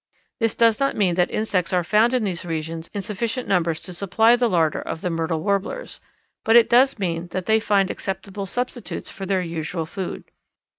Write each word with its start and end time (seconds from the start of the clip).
This 0.39 0.55
does 0.55 0.79
not 0.79 0.95
mean 0.95 1.13
that 1.13 1.29
insects 1.29 1.71
are 1.73 1.83
found 1.83 2.15
in 2.15 2.23
these 2.23 2.43
regions 2.43 2.89
in 2.91 3.03
sufficient 3.03 3.47
numbers 3.47 3.79
to 3.81 3.93
supply 3.93 4.35
the 4.35 4.49
larder 4.49 4.81
of 4.81 5.01
the 5.01 5.11
Myrtle 5.11 5.43
Warblers, 5.43 5.99
but 6.43 6.55
it 6.55 6.69
does 6.71 6.97
mean 6.97 7.27
that 7.27 7.45
they 7.45 7.59
find 7.59 7.91
acceptable 7.91 8.47
substitutes 8.47 9.11
for 9.11 9.27
their 9.27 9.43
usual 9.43 9.85
food. 9.85 10.23